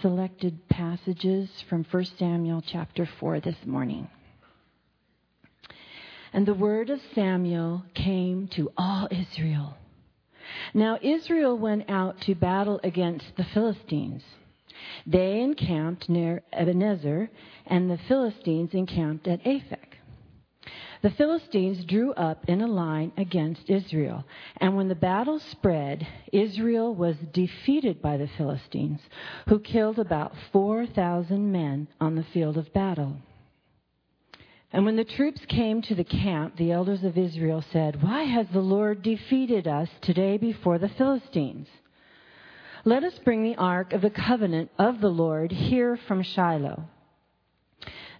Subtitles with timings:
[0.00, 4.08] selected passages from 1 Samuel chapter 4 this morning.
[6.32, 9.76] And the word of Samuel came to all Israel.
[10.74, 14.22] Now Israel went out to battle against the Philistines.
[15.06, 17.30] They encamped near Ebenezer,
[17.66, 19.91] and the Philistines encamped at Aphek.
[21.02, 24.24] The Philistines drew up in a line against Israel,
[24.58, 29.00] and when the battle spread, Israel was defeated by the Philistines,
[29.48, 33.16] who killed about 4,000 men on the field of battle.
[34.72, 38.46] And when the troops came to the camp, the elders of Israel said, Why has
[38.52, 41.66] the Lord defeated us today before the Philistines?
[42.84, 46.84] Let us bring the ark of the covenant of the Lord here from Shiloh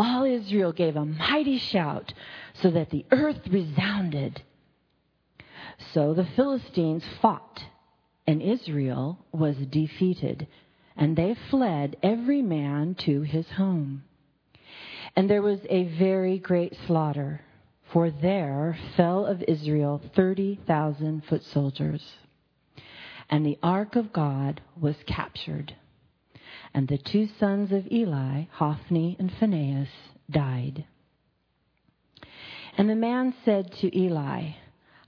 [0.00, 2.14] all Israel gave a mighty shout
[2.54, 4.42] so that the earth resounded.
[5.92, 7.62] So the Philistines fought,
[8.26, 10.46] and Israel was defeated,
[10.96, 14.04] and they fled every man to his home.
[15.16, 17.42] And there was a very great slaughter,
[17.92, 22.02] for there fell of Israel 30,000 foot soldiers.
[23.28, 25.74] And the ark of God was captured.
[26.72, 29.88] And the two sons of Eli, Hophni and Phinehas,
[30.30, 30.84] died.
[32.76, 34.50] And the man said to Eli,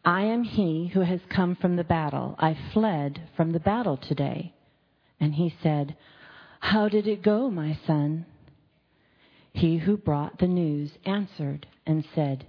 [0.05, 2.35] I am he who has come from the battle.
[2.39, 4.53] I fled from the battle today.
[5.21, 5.97] And he said,
[6.59, 8.27] How did it go, my son?
[9.53, 12.47] He who brought the news answered and said,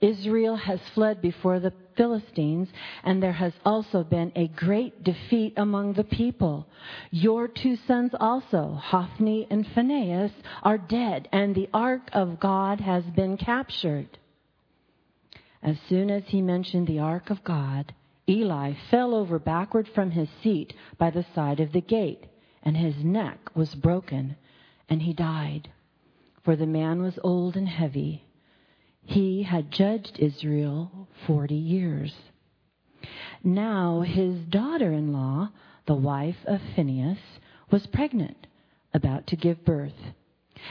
[0.00, 2.68] Israel has fled before the Philistines,
[3.02, 6.66] and there has also been a great defeat among the people.
[7.10, 13.04] Your two sons also, Hophni and Phinehas, are dead, and the ark of God has
[13.04, 14.18] been captured.
[15.62, 17.94] As soon as he mentioned the ark of God,
[18.28, 22.26] Eli fell over backward from his seat by the side of the gate,
[22.62, 24.36] and his neck was broken,
[24.88, 25.70] and he died.
[26.44, 28.25] For the man was old and heavy
[29.06, 32.12] he had judged Israel 40 years.
[33.42, 35.50] Now his daughter in law,
[35.86, 37.18] the wife of Phinehas,
[37.70, 38.46] was pregnant,
[38.92, 39.92] about to give birth.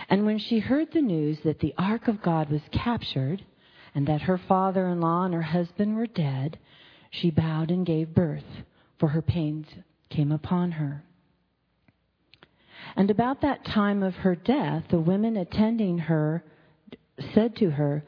[0.09, 3.45] And when she heard the news that the ark of God was captured,
[3.94, 6.59] and that her father in law and her husband were dead,
[7.09, 8.44] she bowed and gave birth,
[9.00, 9.68] for her pains
[10.09, 11.03] came upon her.
[12.97, 16.44] And about that time of her death, the women attending her
[17.33, 18.03] said to her,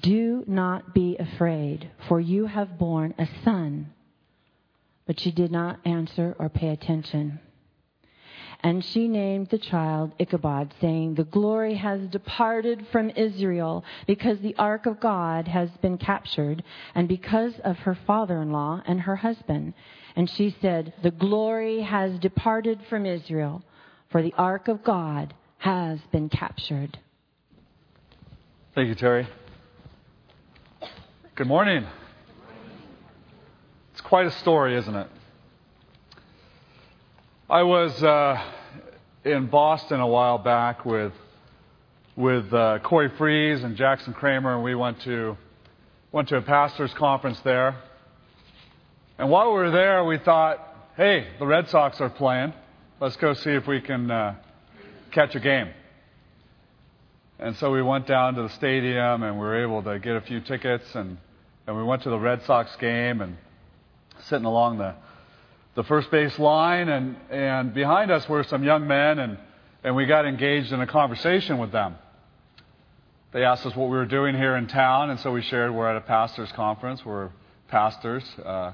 [0.00, 3.92] Do not be afraid, for you have borne a son.
[5.06, 7.40] But she did not answer or pay attention.
[8.62, 14.54] And she named the child Ichabod, saying, The glory has departed from Israel because the
[14.56, 16.62] ark of God has been captured,
[16.94, 19.72] and because of her father in law and her husband.
[20.14, 23.62] And she said, The glory has departed from Israel,
[24.10, 26.98] for the ark of God has been captured.
[28.72, 29.26] Thank you, Terry.
[31.34, 31.84] Good morning.
[33.90, 35.08] It's quite a story, isn't it?
[37.48, 38.40] I was uh,
[39.24, 41.12] in Boston a while back with
[42.14, 45.36] with uh, Corey Fries and Jackson Kramer, and we went to
[46.12, 47.74] went to a pastors' conference there.
[49.18, 52.54] And while we were there, we thought, "Hey, the Red Sox are playing.
[53.00, 54.36] Let's go see if we can uh,
[55.10, 55.70] catch a game."
[57.42, 60.20] And so we went down to the stadium and we were able to get a
[60.20, 61.16] few tickets and,
[61.66, 63.38] and we went to the Red Sox game and
[64.24, 64.94] sitting along the,
[65.74, 69.38] the first base line and, and behind us were some young men and,
[69.82, 71.96] and we got engaged in a conversation with them.
[73.32, 75.88] They asked us what we were doing here in town and so we shared we're
[75.88, 77.02] at a pastors conference.
[77.06, 77.30] We're
[77.68, 78.72] pastors uh,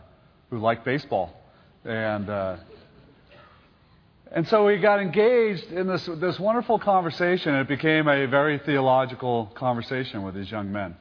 [0.51, 1.41] who like baseball.
[1.85, 2.57] And uh,
[4.37, 7.55] and so we got engaged in this, this wonderful conversation.
[7.55, 10.95] It became a very theological conversation with these young men.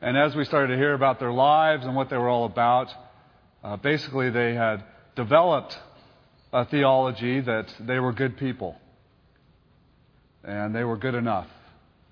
[0.00, 2.88] And as we started to hear about their lives and what they were all about,
[3.62, 4.82] uh, basically they had
[5.14, 5.78] developed
[6.54, 8.76] a theology that they were good people.
[10.42, 11.48] And they were good enough.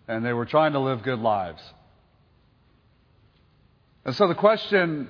[0.07, 1.63] And they were trying to live good lives.
[4.05, 5.09] And so the question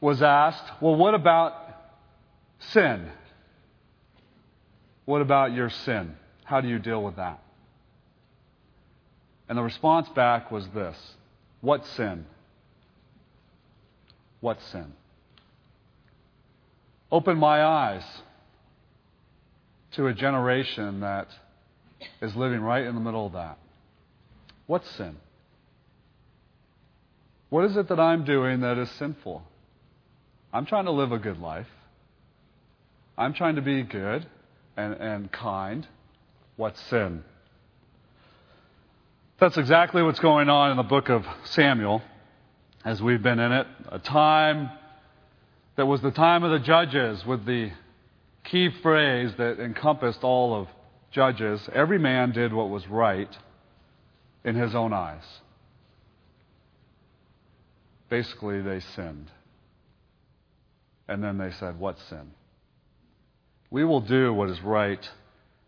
[0.00, 1.52] was asked well, what about
[2.72, 3.10] sin?
[5.06, 6.14] What about your sin?
[6.44, 7.40] How do you deal with that?
[9.48, 10.96] And the response back was this
[11.62, 12.26] What sin?
[14.40, 14.92] What sin?
[17.10, 18.04] Open my eyes
[19.92, 21.28] to a generation that
[22.20, 23.58] is living right in the middle of that.
[24.66, 25.16] What sin?
[27.48, 29.42] What is it that I'm doing that is sinful?
[30.52, 31.68] I'm trying to live a good life.
[33.16, 34.26] I'm trying to be good
[34.76, 35.86] and, and kind.
[36.56, 37.24] What sin?
[39.38, 42.02] That's exactly what's going on in the book of Samuel
[42.84, 43.66] as we've been in it.
[43.88, 44.70] A time
[45.76, 47.70] that was the time of the judges with the
[48.44, 50.68] key phrase that encompassed all of
[51.10, 51.68] judges.
[51.72, 53.36] Every man did what was right
[54.44, 55.24] in his own eyes.
[58.08, 59.30] Basically, they sinned.
[61.08, 62.30] And then they said, What sin?
[63.76, 65.06] We will do what is right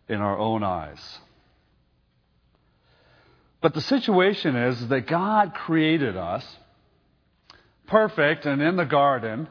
[0.07, 0.99] in our own eyes.
[3.61, 6.43] But the situation is that God created us
[7.85, 9.47] perfect and in the garden.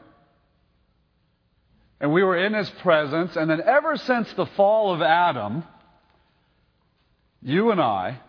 [2.01, 3.37] And we were in his presence.
[3.37, 5.63] And then, ever since the fall of Adam,
[7.41, 8.19] you and I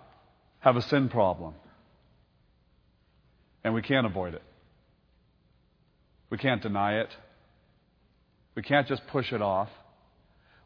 [0.60, 1.54] have a sin problem.
[3.64, 4.42] And we can't avoid it.
[6.30, 7.08] We can't deny it.
[8.54, 9.70] We can't just push it off.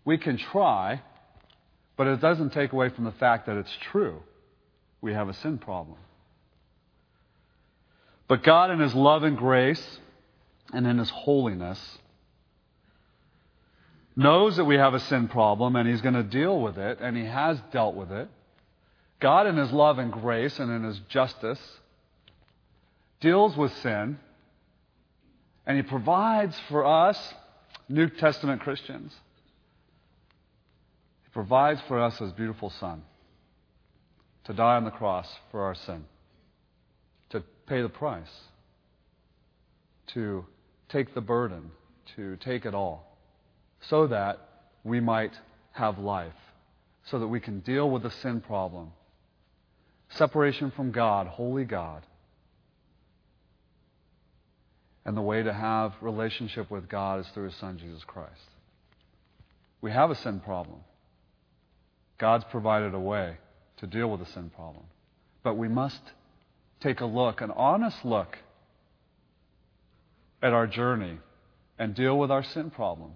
[0.05, 1.01] We can try,
[1.97, 4.23] but it doesn't take away from the fact that it's true.
[5.01, 5.99] We have a sin problem.
[8.29, 9.99] But God, in His love and grace
[10.73, 11.99] and in His holiness,
[14.17, 17.17] knows that we have a sin problem and He's going to deal with it, and
[17.17, 18.29] He has dealt with it.
[19.21, 21.61] God, in His love and grace and in His justice,
[23.21, 24.19] deals with sin,
[25.67, 27.35] and He provides for us,
[27.89, 29.15] New Testament Christians,
[31.35, 33.03] provides for us His beautiful Son
[34.45, 36.05] to die on the cross for our sin
[37.31, 38.31] to pay the price,
[40.07, 40.45] to
[40.89, 41.73] take the burden,
[42.15, 43.19] to take it all,
[43.89, 44.39] so that
[44.85, 45.33] we might
[45.73, 46.33] have life,
[47.11, 48.93] so that we can deal with the sin problem.
[50.11, 52.07] Separation from God, holy God.
[55.05, 58.31] And the way to have relationship with God is through His Son, Jesus Christ.
[59.81, 60.79] We have a sin problem.
[62.19, 63.37] God's provided a way
[63.79, 64.85] to deal with the sin problem.
[65.43, 66.01] But we must
[66.81, 68.39] take a look, an honest look
[70.43, 71.19] at our journey
[71.79, 73.13] and deal with our sin problem,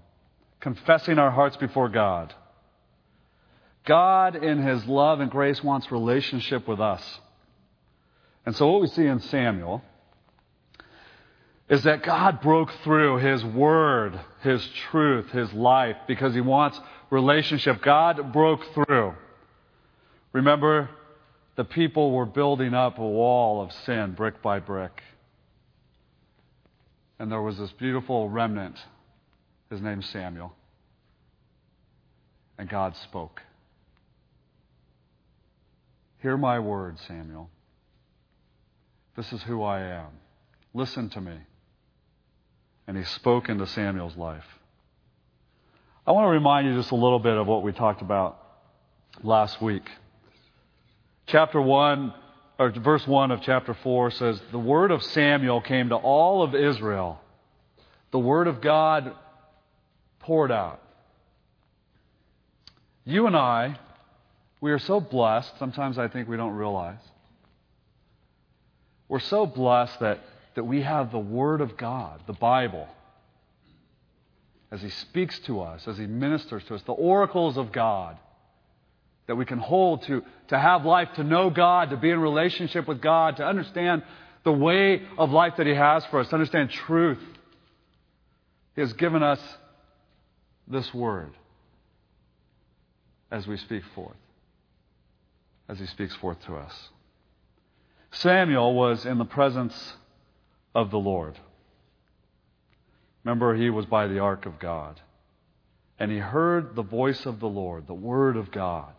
[0.60, 2.34] confessing our hearts before God.
[3.84, 7.20] God, in His love and grace, wants relationship with us.
[8.44, 9.82] And so, what we see in Samuel
[11.68, 17.82] is that God broke through His Word, His truth, His life, because He wants relationship.
[17.82, 19.14] God broke through.
[20.32, 20.90] Remember
[21.56, 25.02] the people were building up a wall of sin brick by brick.
[27.18, 28.78] And there was this beautiful remnant.
[29.70, 30.54] His name's Samuel.
[32.58, 33.42] And God spoke.
[36.20, 37.50] Hear my words, Samuel.
[39.16, 40.10] This is who I am.
[40.74, 41.36] Listen to me.
[42.86, 44.46] And he spoke into Samuel's life.
[46.08, 48.38] I want to remind you just a little bit of what we talked about
[49.22, 49.82] last week
[51.26, 52.14] chapter 1,
[52.58, 56.54] or verse 1 of chapter 4 says, The word of Samuel came to all of
[56.54, 57.20] Israel.
[58.10, 59.12] The word of God
[60.20, 60.80] poured out.
[63.04, 63.78] You and I,
[64.62, 67.00] we are so blessed, sometimes I think we don't realize.
[69.10, 70.20] We're so blessed that,
[70.54, 72.88] that we have the Word of God, the Bible,
[74.70, 78.18] as He speaks to us, as He ministers to us, the oracles of God
[79.26, 82.88] that we can hold to, to have life, to know God, to be in relationship
[82.88, 84.02] with God, to understand
[84.42, 87.22] the way of life that He has for us, to understand truth.
[88.74, 89.40] He has given us
[90.66, 91.32] this word
[93.30, 94.16] as we speak forth,
[95.68, 96.88] as He speaks forth to us.
[98.12, 99.94] Samuel was in the presence
[100.74, 101.38] of the Lord.
[103.28, 104.98] Remember, he was by the ark of God.
[105.98, 108.94] And he heard the voice of the Lord, the word of God.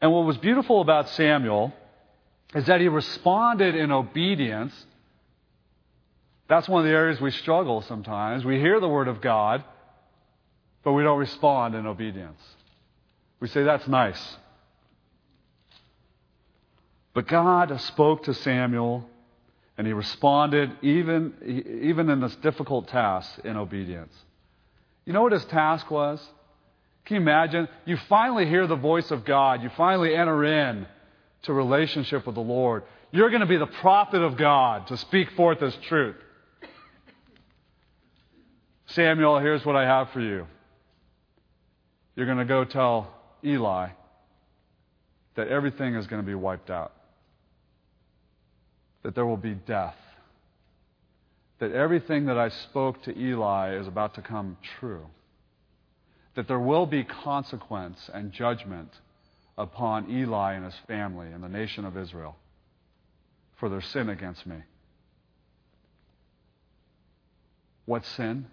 [0.00, 1.72] And what was beautiful about Samuel
[2.56, 4.72] is that he responded in obedience.
[6.48, 8.44] That's one of the areas we struggle sometimes.
[8.44, 9.62] We hear the word of God,
[10.82, 12.42] but we don't respond in obedience.
[13.38, 14.36] We say, that's nice.
[17.14, 19.08] But God spoke to Samuel,
[19.78, 21.32] and he responded even,
[21.82, 24.12] even in this difficult task in obedience.
[25.06, 26.20] You know what his task was?
[27.06, 27.68] Can you imagine?
[27.86, 29.62] You finally hear the voice of God.
[29.62, 30.86] You finally enter in
[31.42, 32.82] to relationship with the Lord.
[33.12, 36.16] You're going to be the prophet of God to speak forth His truth.
[38.88, 40.46] Samuel, here's what I have for you.
[42.16, 43.90] You're going to go tell Eli
[45.36, 46.92] that everything is going to be wiped out,
[49.02, 49.96] that there will be death,
[51.58, 55.06] that everything that I spoke to Eli is about to come true,
[56.34, 58.92] that there will be consequence and judgment
[59.56, 62.36] upon Eli and his family and the nation of Israel
[63.56, 64.56] for their sin against me.
[67.86, 68.46] What sin?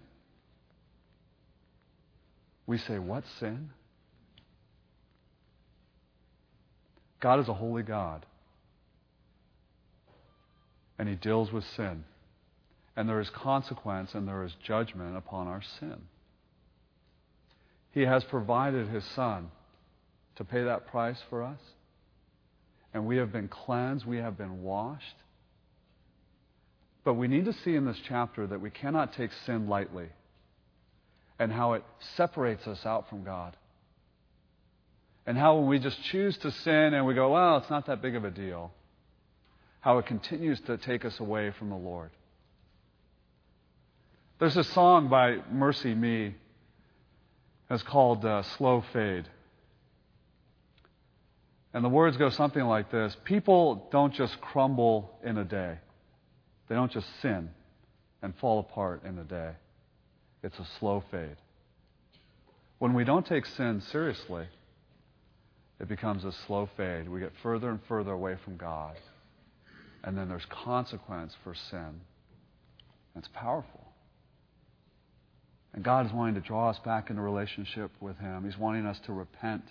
[2.66, 3.70] We say, What sin?
[7.20, 8.26] God is a holy God.
[10.98, 12.04] And He deals with sin.
[12.96, 15.96] And there is consequence and there is judgment upon our sin.
[17.92, 19.50] He has provided His Son
[20.36, 21.60] to pay that price for us.
[22.94, 25.16] And we have been cleansed, we have been washed.
[27.04, 30.08] But we need to see in this chapter that we cannot take sin lightly
[31.38, 31.84] and how it
[32.16, 33.56] separates us out from God.
[35.26, 38.00] And how when we just choose to sin and we go, well, it's not that
[38.00, 38.72] big of a deal,
[39.86, 42.10] how it continues to take us away from the Lord.
[44.40, 46.34] There's a song by MercyMe
[47.68, 49.28] that's called uh, Slow Fade.
[51.72, 55.78] And the words go something like this People don't just crumble in a day,
[56.68, 57.48] they don't just sin
[58.22, 59.52] and fall apart in a day.
[60.42, 61.36] It's a slow fade.
[62.80, 64.46] When we don't take sin seriously,
[65.78, 67.08] it becomes a slow fade.
[67.08, 68.96] We get further and further away from God.
[70.06, 72.00] And then there's consequence for sin.
[73.14, 73.84] That's powerful.
[75.74, 78.44] And God is wanting to draw us back into relationship with Him.
[78.44, 79.64] He's wanting us to repent.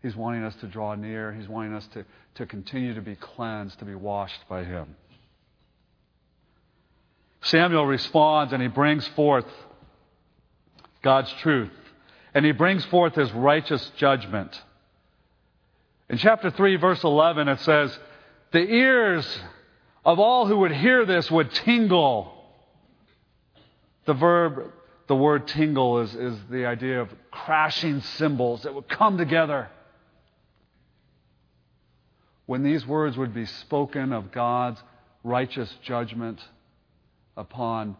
[0.00, 1.32] He's wanting us to draw near.
[1.32, 2.04] He's wanting us to,
[2.36, 4.96] to continue to be cleansed, to be washed by Him.
[7.42, 9.46] Samuel responds and he brings forth
[11.02, 11.70] God's truth.
[12.34, 14.58] And he brings forth his righteous judgment.
[16.08, 17.98] In chapter 3, verse 11, it says,
[18.52, 19.38] The ears
[20.04, 22.32] of all who would hear this would tingle.
[24.04, 24.72] The verb,
[25.06, 29.68] the word tingle, is, is the idea of crashing cymbals that would come together.
[32.46, 34.82] When these words would be spoken of God's
[35.24, 36.40] righteous judgment,
[37.36, 37.96] upon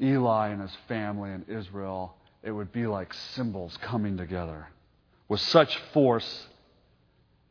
[0.00, 4.68] Eli and his family and Israel, it would be like cymbals coming together
[5.28, 6.46] with such force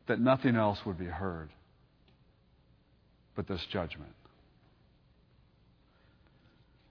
[0.06, 1.50] that nothing else would be heard
[3.34, 4.12] but this judgment.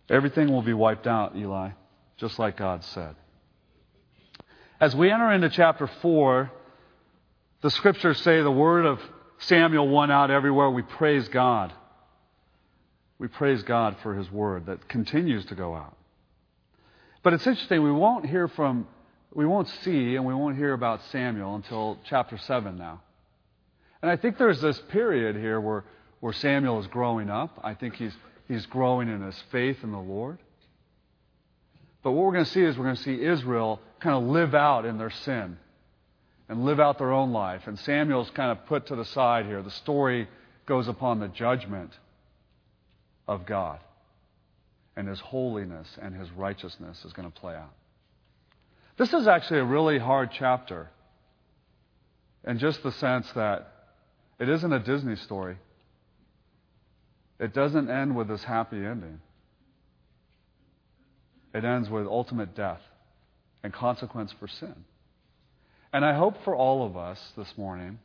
[0.10, 1.70] Everything will be wiped out, Eli,
[2.18, 3.16] just like God said.
[4.80, 6.52] As we enter into chapter 4,
[7.62, 9.00] the scriptures say the word of
[9.40, 10.70] Samuel went out everywhere.
[10.70, 11.72] We praise God
[13.22, 15.96] we praise God for His word that continues to go out.
[17.22, 18.88] But it's interesting, we won't hear from,
[19.32, 23.00] we won't see, and we won't hear about Samuel until chapter 7 now.
[24.02, 25.84] And I think there's this period here where,
[26.22, 27.60] where Samuel is growing up.
[27.64, 28.14] I think he's,
[28.48, 30.38] he's growing in his faith in the Lord.
[32.04, 34.56] But what we're going to see is we're going to see Israel kind of live
[34.56, 35.58] out in their sin
[36.48, 37.64] and live out their own life.
[37.66, 39.62] And Samuel's kind of put to the side here.
[39.62, 40.28] The story
[40.66, 41.92] goes upon the judgment
[43.28, 43.80] of God.
[44.96, 47.74] And his holiness and his righteousness is going to play out.
[48.98, 50.90] This is actually a really hard chapter
[52.46, 53.72] in just the sense that
[54.40, 55.58] it isn't a Disney story.
[57.42, 59.20] It doesn't end with this happy ending.
[61.56, 62.82] It ends with ultimate death
[63.64, 64.86] and consequence for sin.
[65.92, 67.98] And I hope for all of us this morning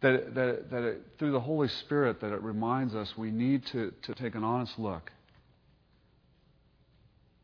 [0.00, 3.92] that, that, that it, through the Holy Spirit, that it reminds us we need to,
[4.02, 5.12] to take an honest look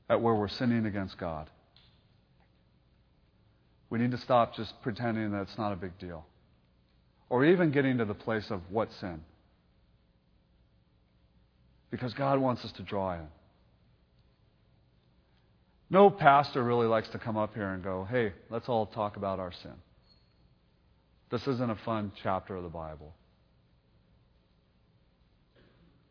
[0.09, 1.50] at where we're sinning against God.
[3.90, 6.25] We need to stop just pretending that it's not a big deal.
[7.28, 9.21] Or even getting to the place of what sin.
[11.94, 13.28] Because God wants us to draw in.
[15.88, 19.38] No pastor really likes to come up here and go, hey, let's all talk about
[19.38, 19.74] our sin.
[21.30, 23.14] This isn't a fun chapter of the Bible.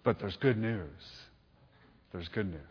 [0.05, 0.87] But there's good news.
[2.13, 2.61] There's good news.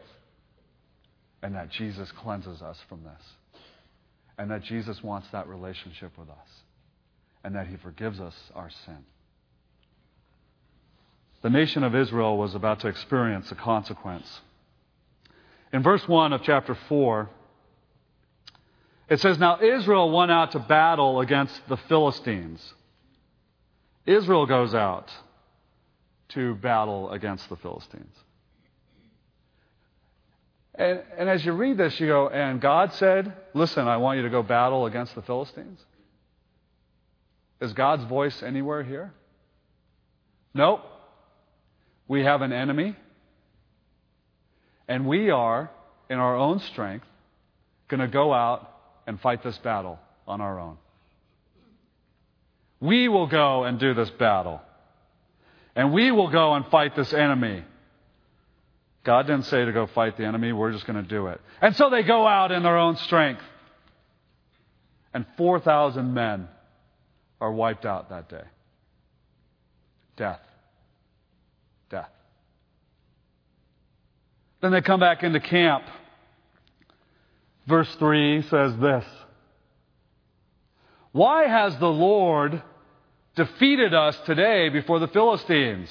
[1.43, 3.23] And that Jesus cleanses us from this.
[4.39, 6.49] And that Jesus wants that relationship with us.
[7.45, 9.05] And that he forgives us our sin.
[11.43, 14.41] The nation of Israel was about to experience a consequence.
[15.73, 17.29] In verse 1 of chapter 4,
[19.09, 22.75] It says, Now Israel went out to battle against the Philistines.
[24.07, 25.11] Israel goes out
[26.31, 28.15] to battle against the Philistines.
[30.75, 34.23] And, and, as you read this, you go, and God said, Listen, I want you
[34.23, 35.79] to go battle against the Philistines.
[37.61, 39.13] Is God's voice anywhere here?
[40.55, 40.83] Nope.
[42.13, 42.95] We have an enemy.
[44.87, 45.71] And we are,
[46.11, 47.07] in our own strength,
[47.89, 48.71] going to go out
[49.07, 50.77] and fight this battle on our own.
[52.81, 54.61] We will go and do this battle.
[55.75, 57.65] And we will go and fight this enemy.
[59.05, 61.41] God didn't say to go fight the enemy, we're just going to do it.
[61.63, 63.41] And so they go out in their own strength.
[65.15, 66.49] And 4,000 men
[67.41, 68.45] are wiped out that day.
[70.19, 70.41] Death.
[74.63, 75.85] Then they come back into camp.
[77.67, 79.05] Verse 3 says this
[81.11, 82.63] Why has the Lord
[83.35, 85.91] defeated us today before the Philistines?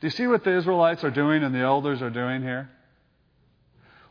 [0.00, 2.70] Do you see what the Israelites are doing and the elders are doing here?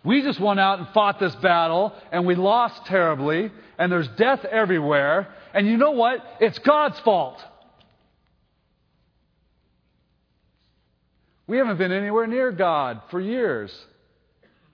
[0.04, 4.46] We just went out and fought this battle and we lost terribly and there's death
[4.46, 5.28] everywhere.
[5.54, 6.24] And you know what?
[6.40, 7.44] It's God's fault.
[11.50, 13.76] We haven't been anywhere near God for years.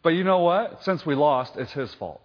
[0.04, 0.84] But you know what?
[0.84, 2.22] Since we lost, it's His fault.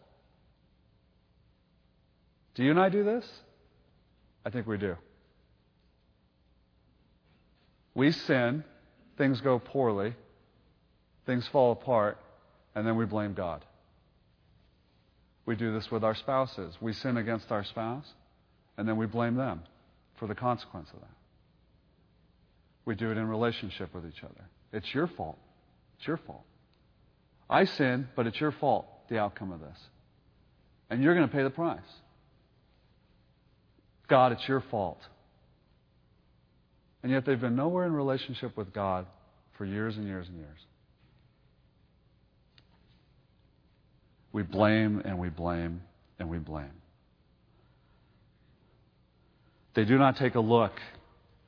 [2.57, 3.25] Do you and I do this?
[4.45, 4.97] I think we do.
[7.95, 8.65] We sin,
[9.17, 10.17] things go poorly,
[11.27, 12.19] things fall apart,
[12.75, 13.65] and then we blame God.
[15.47, 16.77] We do this with our spouses.
[16.81, 18.07] We sin against our spouse,
[18.77, 19.63] and then we blame them
[20.19, 21.20] for the consequence of that.
[22.85, 24.49] We do it in relationship with each other.
[24.73, 25.39] It's your fault.
[25.99, 26.45] It's your fault.
[27.49, 29.79] I sin, but it's your fault, the outcome of this.
[30.89, 31.81] And you're going to pay the price.
[34.09, 35.01] God, it's your fault.
[37.03, 39.07] And yet they've been nowhere in relationship with God
[39.57, 40.59] for years and years and years.
[44.33, 45.83] We blame and we blame
[46.19, 46.71] and we blame.
[49.75, 50.73] They do not take a look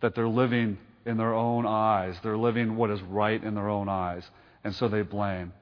[0.01, 2.17] that they're living in their own eyes.
[2.23, 4.29] They're living what is right in their own eyes.
[4.65, 5.53] And so they blame.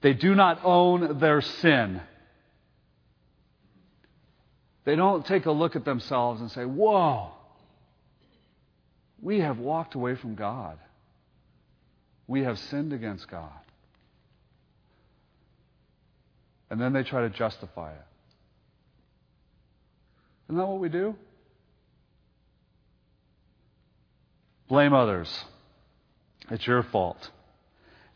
[0.00, 2.00] They do not own their sin.
[4.84, 7.32] They don't take a look at themselves and say, Whoa,
[9.20, 10.78] we have walked away from God.
[12.26, 13.50] We have sinned against God.
[16.70, 18.06] And then they try to justify it.
[20.46, 21.16] Isn't that what we do?
[24.68, 25.44] Blame others.
[26.50, 27.30] It's your fault.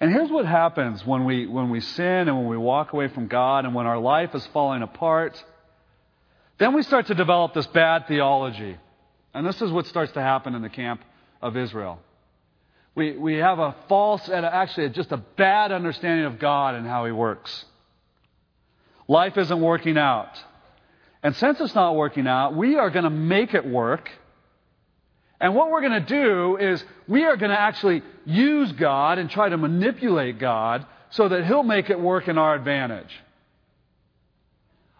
[0.00, 3.26] And here's what happens when we, when we sin and when we walk away from
[3.26, 5.42] God and when our life is falling apart.
[6.58, 8.76] Then we start to develop this bad theology.
[9.34, 11.02] And this is what starts to happen in the camp
[11.42, 12.00] of Israel.
[12.94, 17.04] We, we have a false and actually just a bad understanding of God and how
[17.04, 17.64] He works.
[19.06, 20.38] Life isn't working out.
[21.22, 24.10] And since it's not working out, we are going to make it work
[25.40, 29.30] and what we're going to do is we are going to actually use God and
[29.30, 33.10] try to manipulate God so that He'll make it work in our advantage.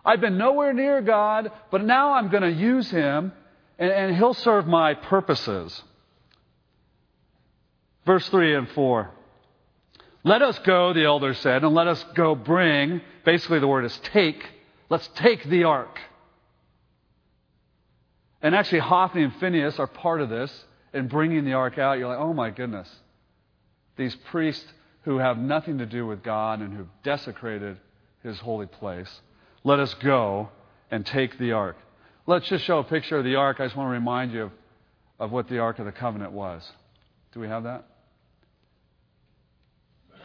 [0.03, 3.33] I've been nowhere near God, but now I'm going to use Him
[3.79, 5.83] and, and He'll serve my purposes.
[8.07, 9.11] Verse 3 and 4.
[10.24, 13.98] Let us go, the elder said, and let us go bring, basically the word is
[13.98, 14.42] take,
[14.88, 15.98] let's take the ark.
[18.42, 21.98] And actually, Hophni and Phinehas are part of this in bringing the ark out.
[21.98, 22.88] You're like, oh my goodness.
[23.96, 24.64] These priests
[25.03, 27.79] who have nothing to do with God and who've desecrated
[28.22, 29.20] his holy place.
[29.64, 30.48] Let us go
[30.90, 31.76] and take the ark.
[32.26, 33.59] Let's just show a picture of the ark.
[33.61, 34.53] I just want to remind you of,
[35.18, 36.70] of what the ark of the covenant was.
[37.33, 37.87] Do we have that?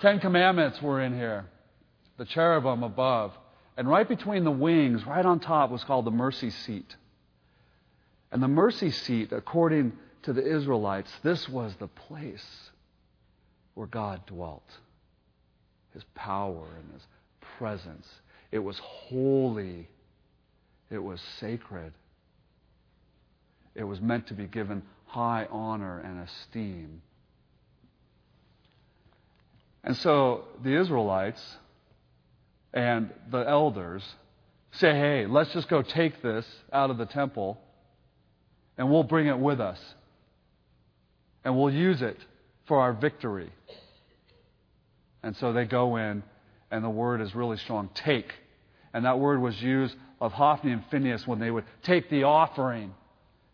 [0.01, 1.45] Ten commandments were in here.
[2.17, 3.32] The cherubim above.
[3.78, 6.95] And right between the wings, right on top, was called the mercy seat.
[8.36, 9.93] And the mercy seat, according
[10.24, 12.45] to the Israelites, this was the place
[13.76, 14.69] where God dwelt.
[15.93, 17.08] His power and His
[17.58, 18.06] presence.
[18.52, 19.88] It was holy.
[20.91, 21.93] It was sacred.
[23.74, 27.02] It was meant to be given high honor and esteem.
[29.82, 31.41] And so the Israelites
[32.74, 34.04] and the elders
[34.74, 37.62] say, hey, let's just go take this out of the temple
[38.78, 39.80] and we'll bring it with us.
[41.44, 42.18] And we'll use it
[42.68, 43.52] for our victory.
[45.24, 46.24] And so they go in
[46.72, 48.32] and the word is really strong take.
[48.94, 52.94] And that word was used of Hophni and Phinehas when they would take the offering,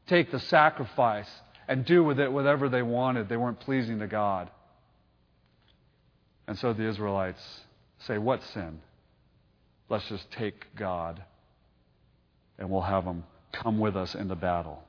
[0.07, 1.29] take the sacrifice,
[1.67, 3.29] and do with it whatever they wanted.
[3.29, 4.49] They weren't pleasing to God.
[6.47, 7.41] And so the Israelites
[7.99, 8.81] say, What sin?
[9.89, 11.21] Let's just take God
[12.57, 14.83] and we'll have him come with us into battle.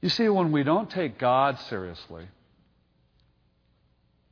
[0.00, 2.26] You see, when we don't take God seriously,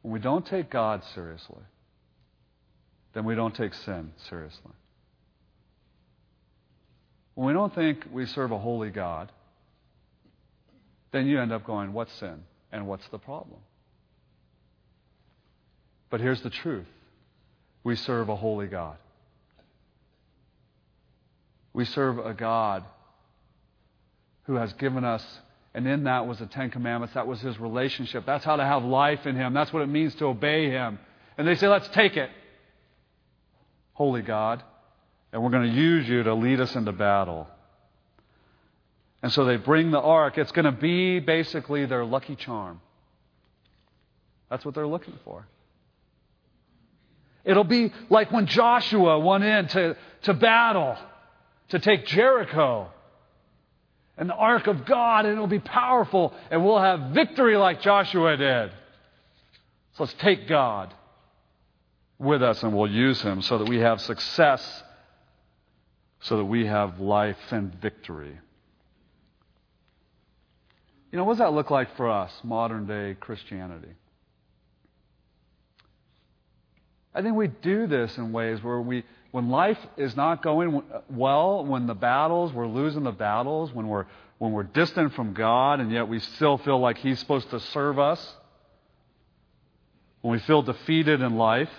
[0.02, 1.62] when we don't take God seriously,
[3.14, 4.72] then we don't take sin seriously.
[7.34, 9.32] When we don't think we serve a holy God,
[11.12, 12.42] then you end up going, What's sin?
[12.70, 13.60] And what's the problem?
[16.10, 16.86] But here's the truth
[17.82, 18.96] we serve a holy God.
[21.72, 22.84] We serve a God
[24.44, 25.24] who has given us,
[25.74, 27.14] and in that was the Ten Commandments.
[27.14, 28.24] That was his relationship.
[28.24, 29.54] That's how to have life in him.
[29.54, 30.98] That's what it means to obey him.
[31.36, 32.30] And they say, let's take it.
[33.94, 34.62] Holy God,
[35.32, 37.48] and we're going to use you to lead us into battle.
[39.22, 40.36] And so they bring the ark.
[40.36, 42.80] It's going to be basically their lucky charm.
[44.50, 45.46] That's what they're looking for.
[47.44, 50.96] It'll be like when Joshua went in to, to battle
[51.68, 52.88] to take Jericho
[54.16, 58.36] and the ark of God, and it'll be powerful, and we'll have victory like Joshua
[58.36, 58.70] did.
[59.94, 60.92] So let's take God
[62.18, 64.82] with us and we'll use him so that we have success,
[66.20, 68.38] so that we have life and victory.
[71.12, 73.94] You know, what does that look like for us, modern day Christianity?
[77.14, 81.64] I think we do this in ways where we, when life is not going well,
[81.64, 84.06] when the battles, we're losing the battles, when we're,
[84.38, 87.98] when we're distant from God and yet we still feel like He's supposed to serve
[87.98, 88.24] us,
[90.20, 91.72] when we feel defeated in life,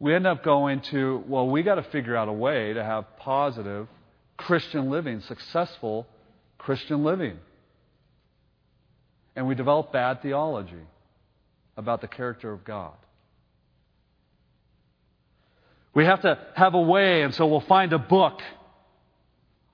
[0.00, 3.04] we end up going to, well, we got to figure out a way to have
[3.18, 3.86] positive
[4.36, 6.08] Christian living, successful
[6.58, 7.38] Christian living.
[9.36, 10.82] And we develop bad theology
[11.76, 12.94] about the character of God.
[15.98, 18.40] We have to have a way, and so we'll find a book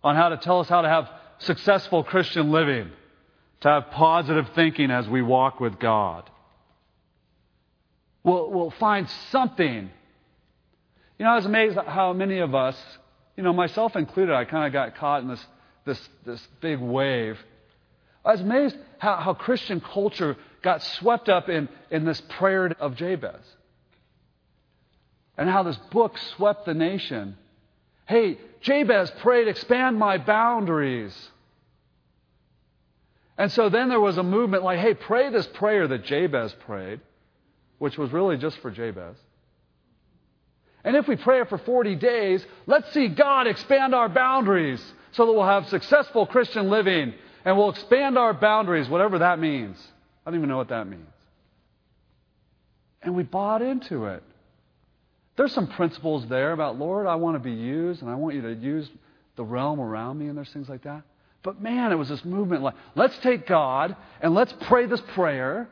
[0.03, 1.07] on how to tell us how to have
[1.37, 2.91] successful Christian living,
[3.61, 6.31] to have positive thinking as we walk with God.
[8.23, 9.91] We'll, we'll find something.
[11.19, 12.83] You know, I was amazed how many of us,
[13.37, 15.47] you know, myself included, I kind of got caught in this,
[15.85, 17.39] this, this big wave.
[18.25, 22.97] I was amazed how, how Christian culture got swept up in, in this prayer of
[22.97, 23.43] Jabez.
[25.37, 27.37] And how this book swept the nation.
[28.07, 31.15] Hey, Jabez prayed, expand my boundaries.
[33.37, 37.01] And so then there was a movement like, hey, pray this prayer that Jabez prayed,
[37.79, 39.17] which was really just for Jabez.
[40.85, 45.27] And if we pray it for 40 days, let's see God expand our boundaries so
[45.27, 49.79] that we'll have successful Christian living and we'll expand our boundaries, whatever that means.
[50.25, 51.07] I don't even know what that means.
[53.03, 54.23] And we bought into it.
[55.37, 58.43] There's some principles there about, Lord, I want to be used and I want you
[58.43, 58.89] to use
[59.37, 61.03] the realm around me, and there's things like that.
[61.43, 65.69] But man, it was this movement like, let's take God and let's pray this prayer.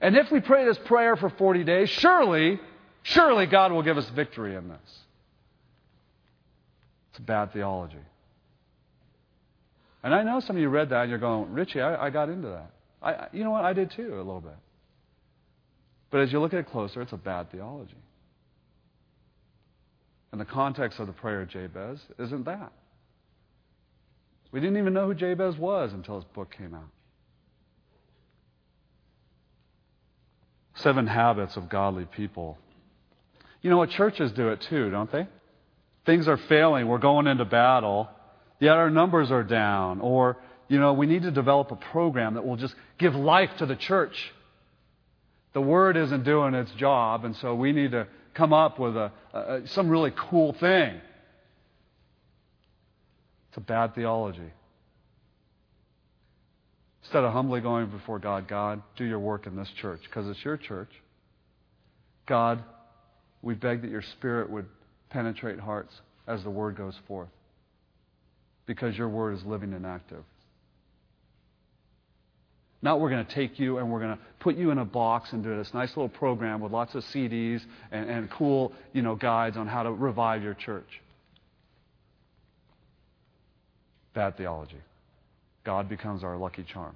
[0.00, 2.60] And if we pray this prayer for 40 days, surely,
[3.02, 4.98] surely God will give us victory in this.
[7.10, 7.96] It's a bad theology.
[10.02, 12.28] And I know some of you read that and you're going, Richie, I, I got
[12.28, 12.70] into that.
[13.02, 13.64] I, you know what?
[13.64, 14.56] I did too, a little bit.
[16.10, 17.96] But as you look at it closer, it's a bad theology.
[20.34, 22.72] And the context of the prayer of Jabez isn't that.
[24.50, 26.88] We didn't even know who Jabez was until his book came out.
[30.74, 32.58] Seven Habits of Godly People.
[33.62, 33.90] You know what?
[33.90, 35.28] Churches do it too, don't they?
[36.04, 36.88] Things are failing.
[36.88, 38.08] We're going into battle,
[38.58, 40.00] yet our numbers are down.
[40.00, 43.66] Or you know, we need to develop a program that will just give life to
[43.66, 44.32] the church.
[45.52, 49.12] The Word isn't doing its job, and so we need to come up with a,
[49.32, 51.00] a, some really cool thing.
[53.48, 54.52] It's a bad theology.
[57.02, 60.44] Instead of humbly going before God, God, do your work in this church, because it's
[60.44, 60.90] your church.
[62.26, 62.62] God,
[63.42, 64.66] we beg that your Spirit would
[65.10, 65.94] penetrate hearts
[66.26, 67.28] as the Word goes forth,
[68.66, 70.24] because your Word is living and active.
[72.84, 75.32] Not we're going to take you and we're going to put you in a box
[75.32, 79.16] and do this nice little program with lots of CDs and, and cool you know,
[79.16, 81.00] guides on how to revive your church.
[84.12, 84.82] Bad theology.
[85.64, 86.94] God becomes our lucky charm.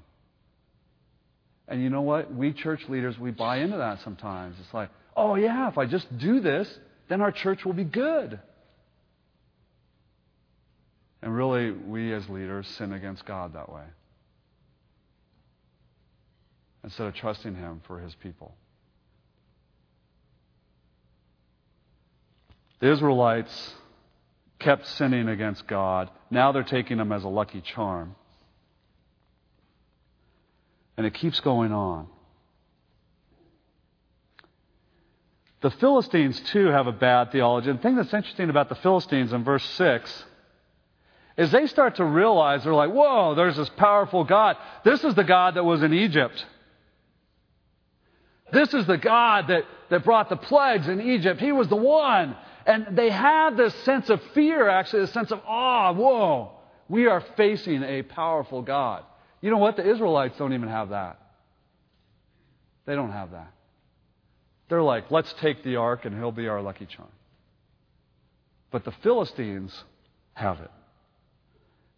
[1.66, 2.34] And you know what?
[2.34, 4.56] We church leaders, we buy into that sometimes.
[4.60, 6.68] It's like, oh, yeah, if I just do this,
[7.08, 8.38] then our church will be good.
[11.22, 13.84] And really, we as leaders sin against God that way.
[16.84, 18.54] Instead of trusting Him for His people.
[22.80, 23.74] The Israelites
[24.58, 26.10] kept sinning against God.
[26.30, 28.14] Now they're taking Him as a lucky charm.
[30.96, 32.08] And it keeps going on.
[35.60, 37.70] The Philistines, too, have a bad theology.
[37.70, 40.24] And the thing that's interesting about the Philistines in verse 6
[41.36, 44.56] is they start to realize they're like, whoa, there's this powerful God.
[44.84, 46.44] This is the God that was in Egypt.
[48.52, 51.40] This is the God that, that brought the plagues in Egypt.
[51.40, 52.36] He was the one.
[52.66, 55.92] And they have this sense of fear, actually, this sense of awe.
[55.92, 56.52] Whoa,
[56.88, 59.04] we are facing a powerful God.
[59.40, 59.76] You know what?
[59.76, 61.18] The Israelites don't even have that.
[62.86, 63.52] They don't have that.
[64.68, 67.08] They're like, let's take the ark and he'll be our lucky charm.
[68.70, 69.72] But the Philistines
[70.34, 70.70] have it.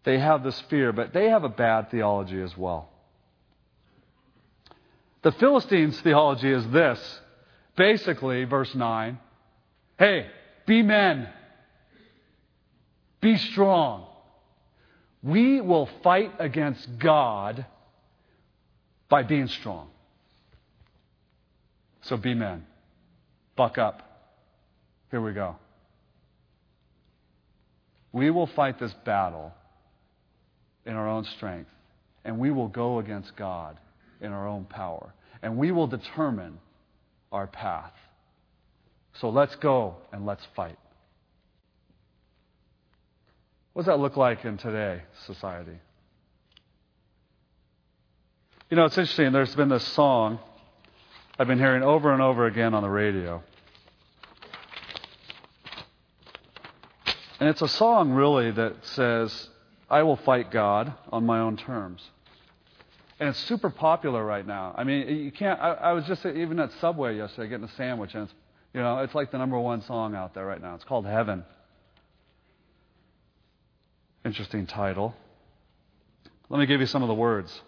[0.05, 2.89] They have this fear, but they have a bad theology as well.
[5.23, 7.21] The Philistines' theology is this
[7.77, 9.19] basically, verse 9
[9.99, 10.27] hey,
[10.67, 11.29] be men,
[13.21, 14.07] be strong.
[15.23, 17.67] We will fight against God
[19.11, 19.91] by being strong.
[22.03, 22.65] So be men.
[23.57, 24.03] Buck up.
[25.11, 25.57] Here we go.
[28.13, 29.53] We will fight this battle
[30.87, 31.71] in our own strength,
[32.25, 33.77] and we will go against God
[34.21, 36.59] in our own power, and we will determine
[37.33, 37.93] our path.
[39.15, 40.79] So let's go and let's fight.
[43.73, 45.79] What does that look like in today's society?
[48.69, 49.33] You know, it's interesting.
[49.33, 50.39] There's been this song
[51.39, 53.43] I've been hearing over and over again on the radio.
[57.41, 59.49] And it's a song, really, that says,
[59.89, 62.03] I will fight God on my own terms.
[63.21, 64.75] And it's super popular right now.
[64.77, 65.61] I mean, you can't.
[65.61, 68.35] I, I was just even at Subway yesterday getting a sandwich, and it's,
[68.73, 70.75] you know, it's like the number one song out there right now.
[70.75, 71.45] It's called Heaven.
[74.25, 75.15] Interesting title.
[76.49, 77.63] Let me give you some of the words.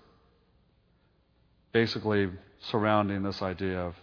[1.72, 2.30] Basically,
[2.70, 3.94] surrounding this idea of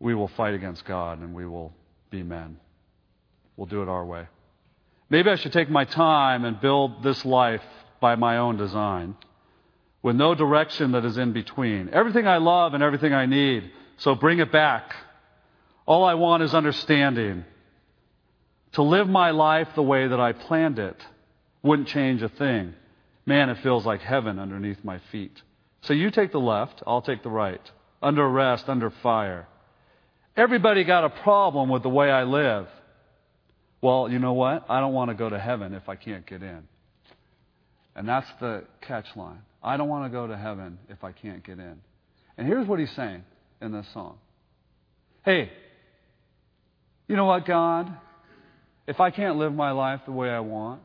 [0.00, 1.72] we will fight against God and we will
[2.10, 2.58] be men.
[3.56, 4.26] We'll do it our way.
[5.10, 7.62] Maybe I should take my time and build this life
[8.00, 9.16] by my own design,
[10.08, 11.90] with no direction that is in between.
[11.92, 14.94] Everything I love and everything I need, so bring it back.
[15.84, 17.44] All I want is understanding.
[18.72, 20.96] To live my life the way that I planned it
[21.62, 22.72] wouldn't change a thing.
[23.26, 25.42] Man, it feels like heaven underneath my feet.
[25.82, 27.60] So you take the left, I'll take the right.
[28.00, 29.46] Under arrest, under fire.
[30.38, 32.66] Everybody got a problem with the way I live.
[33.82, 34.64] Well, you know what?
[34.70, 36.66] I don't want to go to heaven if I can't get in.
[37.98, 39.40] And that's the catch line.
[39.60, 41.80] I don't want to go to heaven if I can't get in.
[42.36, 43.24] And here's what he's saying
[43.60, 44.18] in this song
[45.24, 45.50] Hey,
[47.08, 47.92] you know what, God?
[48.86, 50.80] If I can't live my life the way I want,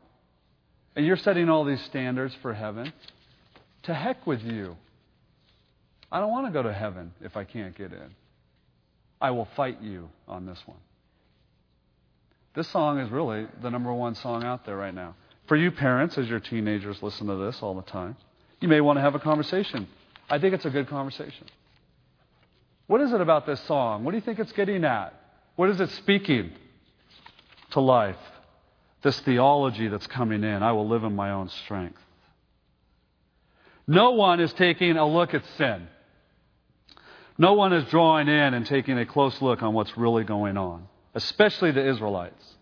[0.96, 2.92] and you're setting all these standards for heaven,
[3.84, 4.76] to heck with you.
[6.10, 8.10] I don't want to go to heaven if I can't get in.
[9.20, 10.78] I will fight you on this one.
[12.56, 15.14] This song is really the number one song out there right now.
[15.46, 18.16] For you parents, as your teenagers listen to this all the time,
[18.60, 19.86] you may want to have a conversation.
[20.30, 21.46] I think it's a good conversation.
[22.86, 24.04] What is it about this song?
[24.04, 25.14] What do you think it's getting at?
[25.56, 26.52] What is it speaking
[27.70, 28.16] to life?
[29.02, 30.62] This theology that's coming in.
[30.62, 32.00] I will live in my own strength.
[33.86, 35.88] No one is taking a look at sin.
[37.36, 40.88] No one is drawing in and taking a close look on what's really going on,
[41.14, 42.53] especially the Israelites.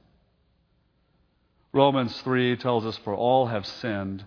[1.73, 4.25] Romans 3 tells us, For all have sinned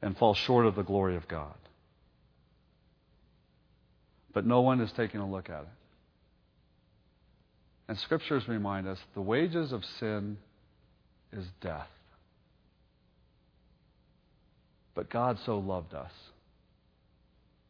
[0.00, 1.54] and fall short of the glory of God.
[4.32, 5.68] But no one is taking a look at it.
[7.88, 10.38] And scriptures remind us the wages of sin
[11.32, 11.88] is death.
[14.94, 16.12] But God so loved us.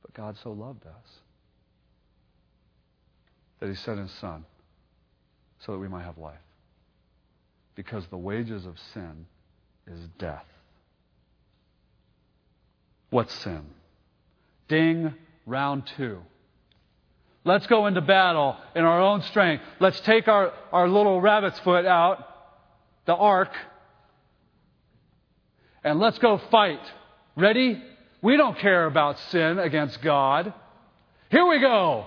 [0.03, 1.21] But God so loved us
[3.61, 4.45] that He sent His Son
[5.61, 6.37] so that we might have life.
[7.75, 9.27] Because the wages of sin
[9.87, 10.45] is death.
[13.11, 13.63] What's sin?
[14.69, 15.15] Ding,
[15.47, 16.19] round two.
[17.45, 19.65] Let's go into battle in our own strength.
[19.81, 22.25] Let's take our, our little rabbit's foot out,
[23.05, 23.51] the ark,
[25.85, 26.81] and let's go fight.
[27.37, 27.83] Ready?
[28.23, 30.55] We don't care about sin against God.
[31.31, 32.07] Here we go.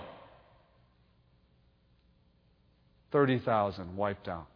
[3.12, 4.46] 30,000 wiped out.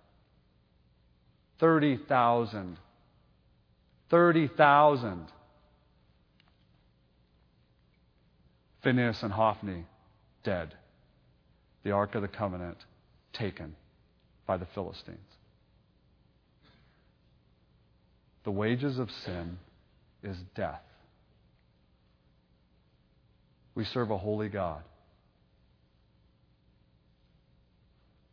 [1.61, 2.79] 30,000.
[4.11, 5.27] 30,000.
[8.83, 9.85] Phinehas and Hophni
[10.43, 10.75] dead.
[11.85, 12.79] The Ark of the Covenant
[13.33, 13.77] taken
[14.47, 15.19] by the Philistines.
[18.45, 19.59] The wages of sin
[20.23, 20.83] is death.
[23.75, 24.83] We serve a holy God.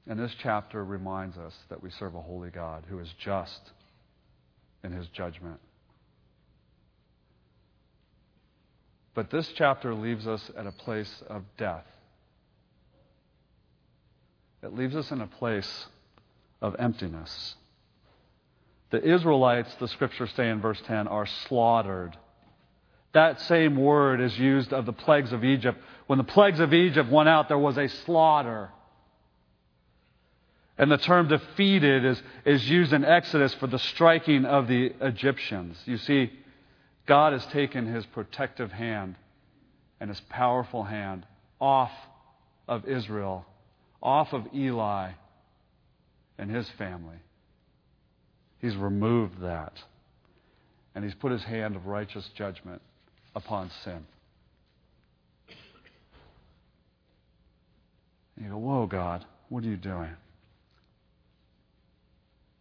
[0.09, 3.59] And this chapter reminds us that we serve a holy God who is just
[4.83, 5.59] in his judgment.
[9.13, 11.85] But this chapter leaves us at a place of death.
[14.63, 15.87] It leaves us in a place
[16.61, 17.55] of emptiness.
[18.91, 22.15] The Israelites, the scriptures say in verse 10, are slaughtered.
[23.13, 25.79] That same word is used of the plagues of Egypt.
[26.05, 28.69] When the plagues of Egypt went out, there was a slaughter.
[30.77, 35.77] And the term defeated is, is used in Exodus for the striking of the Egyptians.
[35.85, 36.31] You see,
[37.07, 39.15] God has taken his protective hand
[39.99, 41.25] and his powerful hand
[41.59, 41.91] off
[42.67, 43.45] of Israel,
[44.03, 45.11] off of Eli
[46.37, 47.17] and his family.
[48.59, 49.73] He's removed that.
[50.93, 52.81] And he's put his hand of righteous judgment
[53.35, 54.05] upon sin.
[58.35, 60.09] And you go, Whoa, God, what are you doing?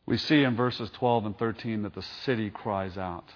[0.06, 3.28] We see in verses 12 and 13 that the city cries out.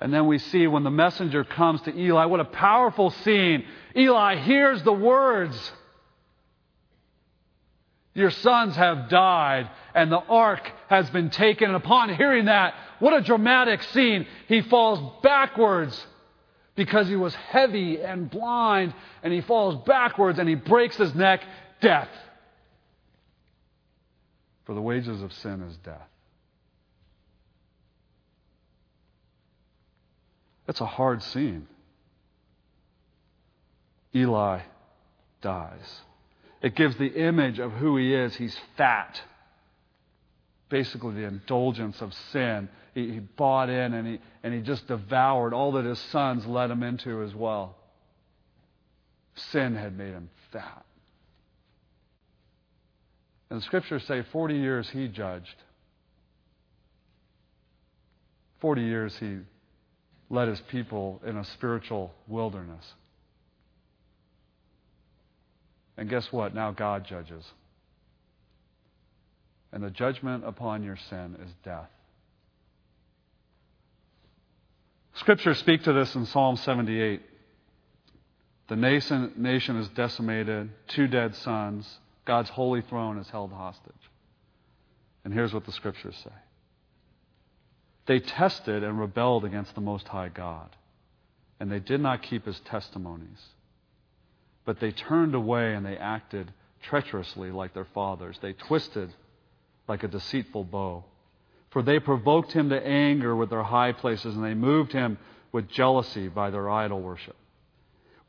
[0.00, 3.64] And then we see when the messenger comes to Eli, what a powerful scene.
[3.96, 5.72] Eli hears the words
[8.14, 11.68] Your sons have died, and the ark has been taken.
[11.68, 14.26] And upon hearing that, what a dramatic scene.
[14.48, 16.06] He falls backwards
[16.74, 21.42] because he was heavy and blind, and he falls backwards and he breaks his neck.
[21.80, 22.08] Death.
[24.70, 26.08] For the wages of sin is death.
[30.64, 31.66] That's a hard scene.
[34.14, 34.60] Eli
[35.42, 36.02] dies.
[36.62, 38.36] It gives the image of who he is.
[38.36, 39.20] He's fat.
[40.68, 42.68] Basically, the indulgence of sin.
[42.94, 46.70] He, he, bought in and he, and he just devoured all that his sons led
[46.70, 47.74] him into as well.
[49.34, 50.84] Sin had made him fat.
[53.50, 55.56] And the scriptures say 40 years he judged.
[58.60, 59.38] 40 years he
[60.28, 62.84] led his people in a spiritual wilderness.
[65.96, 66.54] And guess what?
[66.54, 67.44] Now God judges.
[69.72, 71.90] And the judgment upon your sin is death.
[75.14, 77.20] Scriptures speak to this in Psalm 78.
[78.68, 81.86] The nation, nation is decimated, two dead sons,
[82.24, 83.92] God's holy throne is held hostage.
[85.24, 86.34] And here's what the scriptures say
[88.06, 90.74] They tested and rebelled against the Most High God,
[91.58, 93.40] and they did not keep his testimonies.
[94.64, 96.52] But they turned away and they acted
[96.82, 98.38] treacherously like their fathers.
[98.40, 99.12] They twisted
[99.88, 101.04] like a deceitful bow.
[101.70, 105.18] For they provoked him to anger with their high places, and they moved him
[105.52, 107.36] with jealousy by their idol worship.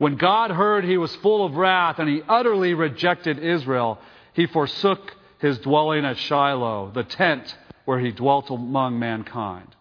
[0.02, 4.00] When God heard he was full of wrath and he utterly rejected Israel,
[4.32, 9.76] he forsook his dwelling at Shiloh, the tent where he dwelt among mankind,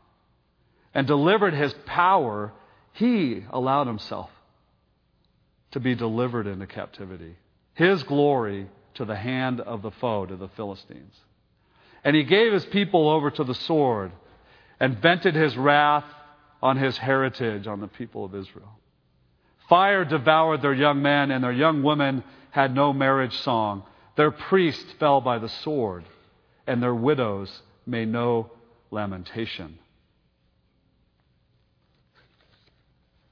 [0.94, 2.54] and delivered his power.
[2.94, 4.30] He allowed himself
[5.72, 7.36] to be delivered into captivity,
[7.74, 11.16] his glory to the hand of the foe, to the Philistines.
[12.04, 14.12] And he gave his people over to the sword
[14.80, 16.06] and vented his wrath
[16.62, 18.78] on his heritage, on the people of Israel.
[19.72, 23.84] Fire devoured their young men, and their young women had no marriage song.
[24.18, 26.04] Their priests fell by the sword,
[26.68, 28.52] and their widows made no
[28.92, 29.80] lamentation.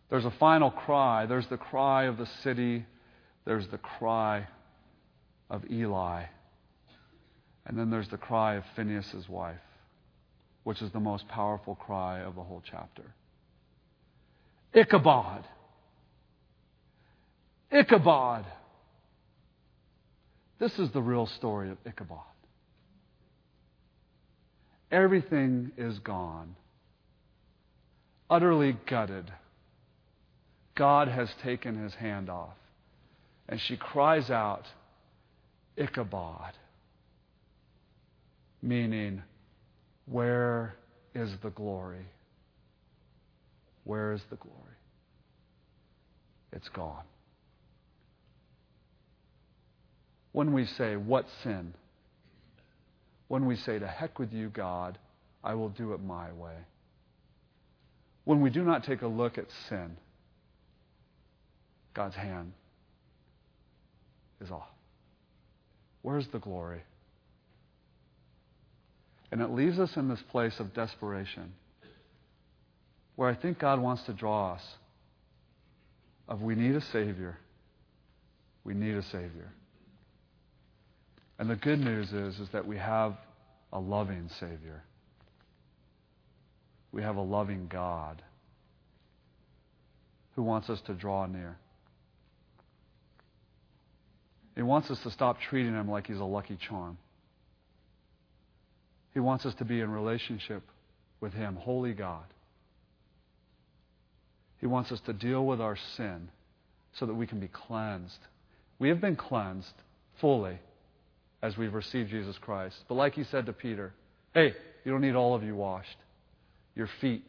[0.10, 1.26] There's a final cry.
[1.26, 2.86] There's the cry of the city,
[3.44, 4.48] there's the cry
[5.50, 6.24] of Eli,
[7.66, 9.58] and then there's the cry of Phinehas' wife,
[10.64, 13.14] which is the most powerful cry of the whole chapter.
[14.74, 15.44] Ichabod.
[17.72, 18.46] Ichabod.
[20.60, 22.20] This is the real story of Ichabod.
[24.92, 26.56] Everything is gone,
[28.30, 29.32] utterly gutted.
[30.76, 32.56] God has taken his hand off.
[33.48, 34.66] And she cries out,
[35.78, 36.54] Ichabod,
[38.62, 39.24] meaning,
[40.06, 40.76] Where
[41.16, 42.06] is the glory?
[43.84, 44.56] Where is the glory?
[46.52, 47.04] It's gone.
[50.32, 51.74] When we say, What sin?
[53.28, 54.98] When we say, To heck with you, God,
[55.44, 56.56] I will do it my way.
[58.26, 59.98] When we do not take a look at sin,
[61.94, 62.54] God's hand
[64.42, 64.68] is off.
[66.02, 66.82] Where's the glory?
[69.32, 71.54] And it leaves us in this place of desperation
[73.16, 74.64] where I think God wants to draw us
[76.28, 77.38] of we need a Savior.
[78.64, 79.52] We need a Savior.
[81.40, 83.16] And the good news is, is that we have
[83.72, 84.84] a loving Savior.
[86.92, 88.22] We have a loving God
[90.36, 91.58] who wants us to draw near.
[94.56, 96.98] He wants us to stop treating him like he's a lucky charm.
[99.14, 100.64] He wants us to be in relationship
[101.22, 102.26] with him, holy God.
[104.60, 106.30] He wants us to deal with our sin
[107.00, 108.20] so that we can be cleansed.
[108.78, 109.74] We have been cleansed
[110.20, 110.60] fully
[111.42, 112.76] as we've received Jesus Christ.
[112.88, 113.94] But like he said to Peter,
[114.34, 115.98] hey, you don't need all of you washed.
[116.76, 117.24] Your feet.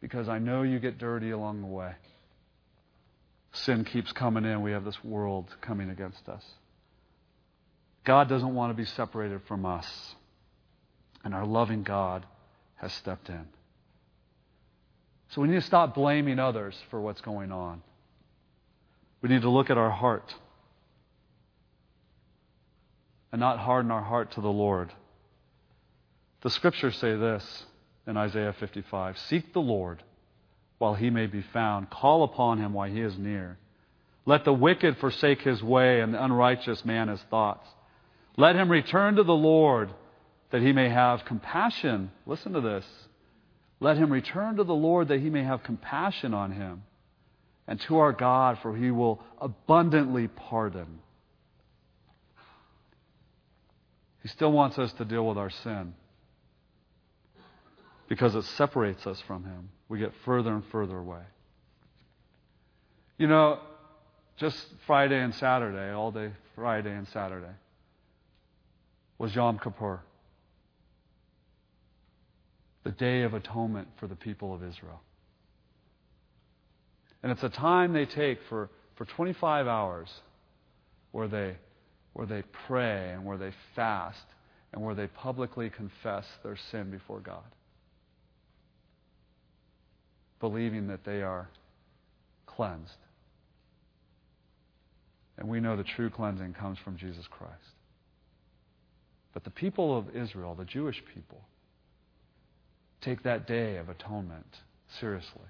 [0.00, 1.92] Because I know you get dirty along the way.
[3.52, 4.62] Sin keeps coming in.
[4.62, 6.44] We have this world coming against us.
[8.04, 10.14] God doesn't want to be separated from us.
[11.24, 12.26] And our loving God
[12.76, 13.46] has stepped in.
[15.30, 17.82] So we need to stop blaming others for what's going on.
[19.22, 20.34] We need to look at our heart
[23.34, 24.92] and not harden our heart to the Lord.
[26.42, 27.64] The scriptures say this
[28.06, 30.04] in Isaiah 55 Seek the Lord
[30.78, 33.58] while he may be found, call upon him while he is near.
[34.24, 37.66] Let the wicked forsake his way and the unrighteous man his thoughts.
[38.36, 39.90] Let him return to the Lord
[40.52, 42.12] that he may have compassion.
[42.26, 42.86] Listen to this
[43.80, 46.84] let him return to the Lord that he may have compassion on him,
[47.66, 51.00] and to our God, for he will abundantly pardon.
[54.24, 55.94] He still wants us to deal with our sin
[58.08, 59.68] because it separates us from him.
[59.88, 61.22] We get further and further away.
[63.18, 63.60] You know,
[64.36, 64.58] just
[64.88, 67.54] Friday and Saturday, all day Friday and Saturday,
[69.18, 70.00] was Yom Kippur
[72.84, 75.00] the Day of Atonement for the people of Israel.
[77.22, 80.08] And it's a time they take for, for 25 hours
[81.10, 81.56] where they,
[82.14, 84.24] where they pray and where they fast
[84.72, 87.44] and where they publicly confess their sin before God,
[90.40, 91.48] believing that they are
[92.46, 92.96] cleansed.
[95.36, 97.52] And we know the true cleansing comes from Jesus Christ.
[99.32, 101.40] But the people of Israel, the Jewish people,
[103.00, 104.46] take that day of atonement
[105.00, 105.42] seriously.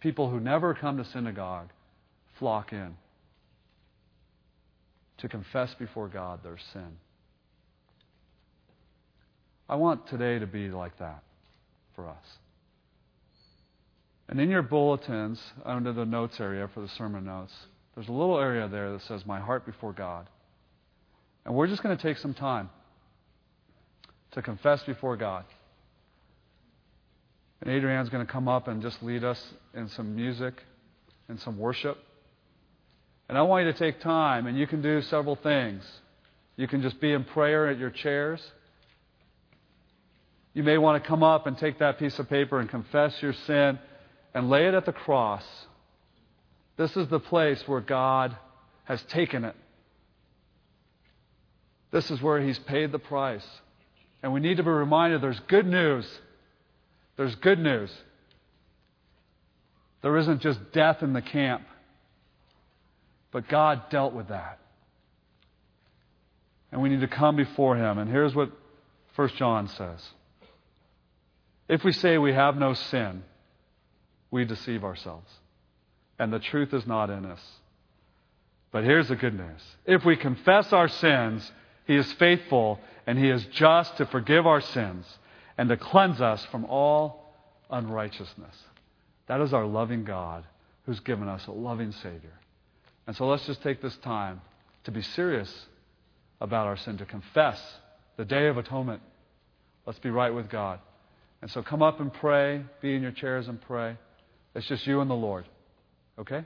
[0.00, 1.70] People who never come to synagogue
[2.38, 2.96] flock in
[5.18, 6.96] to confess before God their sin.
[9.68, 11.22] I want today to be like that
[11.94, 12.38] for us.
[14.28, 17.52] And in your bulletins, under the notes area for the sermon notes,
[17.94, 20.28] there's a little area there that says, My heart before God.
[21.44, 22.70] And we're just going to take some time
[24.32, 25.44] to confess before God.
[27.60, 29.42] And Adrian's going to come up and just lead us
[29.74, 30.62] in some music
[31.28, 31.98] and some worship.
[33.28, 35.84] And I want you to take time, and you can do several things.
[36.56, 38.40] You can just be in prayer at your chairs.
[40.54, 43.32] You may want to come up and take that piece of paper and confess your
[43.32, 43.78] sin
[44.32, 45.44] and lay it at the cross.
[46.76, 48.36] This is the place where God
[48.84, 49.56] has taken it.
[51.90, 53.46] This is where He's paid the price.
[54.22, 56.06] And we need to be reminded there's good news
[57.16, 57.90] there's good news.
[60.02, 61.66] There isn't just death in the camp,
[63.36, 64.58] but God dealt with that.
[66.72, 67.98] And we need to come before Him.
[67.98, 68.50] And here's what
[69.14, 70.02] 1 John says
[71.68, 73.24] If we say we have no sin,
[74.30, 75.30] we deceive ourselves,
[76.18, 77.42] and the truth is not in us.
[78.72, 81.52] But here's the good news if we confess our sins,
[81.86, 85.04] He is faithful and He is just to forgive our sins
[85.58, 87.34] and to cleanse us from all
[87.68, 88.56] unrighteousness.
[89.26, 90.46] That is our loving God
[90.86, 92.32] who's given us a loving Savior.
[93.06, 94.40] And so let's just take this time
[94.84, 95.52] to be serious
[96.40, 97.60] about our sin, to confess
[98.16, 99.02] the Day of Atonement.
[99.86, 100.80] Let's be right with God.
[101.42, 103.96] And so come up and pray, be in your chairs and pray.
[104.54, 105.46] It's just you and the Lord.
[106.18, 106.44] Okay?